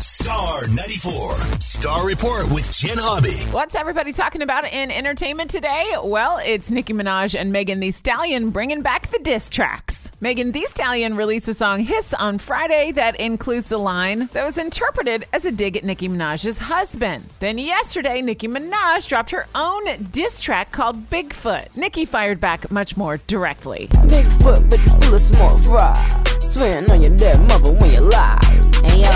[0.00, 1.60] Star 94.
[1.60, 3.52] Star Report with Jen Hobby.
[3.52, 5.94] What's everybody talking about in entertainment today?
[6.02, 10.10] Well, it's Nicki Minaj and Megan Thee Stallion bringing back the diss tracks.
[10.22, 14.56] Megan Thee Stallion released a song Hiss on Friday that includes a line that was
[14.56, 17.28] interpreted as a dig at Nicki Minaj's husband.
[17.40, 21.76] Then yesterday, Nicki Minaj dropped her own diss track called Bigfoot.
[21.76, 23.88] Nicki fired back much more directly.
[24.08, 26.22] Bigfoot, but you still a small fry.
[26.40, 28.70] Swearing on your dead mother when you lie.
[28.82, 29.10] Hey yo,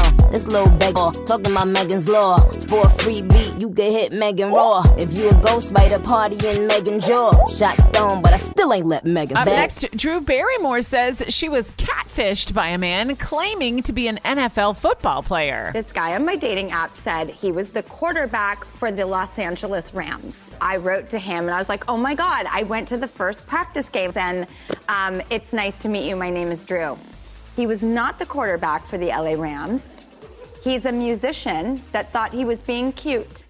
[0.54, 2.36] this little beggar talking about Megan's law.
[2.68, 4.82] For a free beat, you can hit Megan raw.
[4.98, 8.86] If you a ghost spider party in Megan jaw, shot stone, but I still ain't
[8.86, 9.36] let Megan.
[9.36, 14.18] Up next, Drew Barrymore says she was catfished by a man claiming to be an
[14.24, 15.70] NFL football player.
[15.72, 19.92] This guy on my dating app said he was the quarterback for the Los Angeles
[19.92, 20.50] Rams.
[20.60, 23.08] I wrote to him and I was like, oh my God, I went to the
[23.08, 24.46] first practice games and
[24.88, 26.16] um, it's nice to meet you.
[26.16, 26.96] My name is Drew.
[27.56, 30.00] He was not the quarterback for the LA Rams.
[30.64, 33.44] He's a musician that thought he was being cute.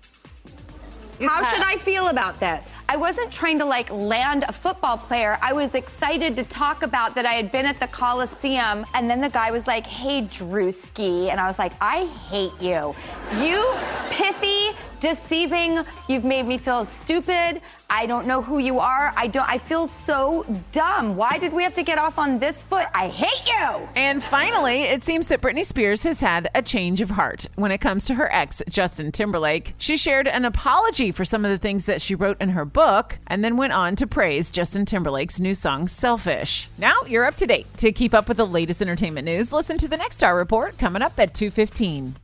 [1.21, 2.75] How should I feel about this?
[2.89, 5.39] I wasn't trying to like land a football player.
[5.41, 8.85] I was excited to talk about that I had been at the Coliseum.
[8.95, 11.31] And then the guy was like, hey, Drewski.
[11.31, 12.97] And I was like, I hate you.
[13.41, 13.75] You
[14.11, 17.61] pithy, deceiving, you've made me feel stupid.
[17.91, 19.13] I don't know who you are.
[19.17, 21.17] I don't I feel so dumb.
[21.17, 22.87] Why did we have to get off on this foot?
[22.95, 23.89] I hate you.
[23.95, 27.79] And finally, it seems that Britney Spears has had a change of heart when it
[27.79, 29.75] comes to her ex, Justin Timberlake.
[29.79, 33.19] She shared an apology for some of the things that she wrote in her book
[33.27, 36.69] and then went on to praise Justin Timberlake's new song, Selfish.
[36.79, 37.67] Now you're up to date.
[37.79, 41.03] To keep up with the latest entertainment news, listen to the next Star Report coming
[41.03, 42.24] up at 215.